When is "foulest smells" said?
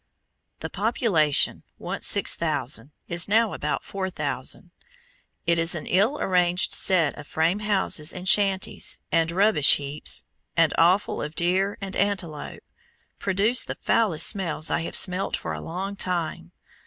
13.75-14.71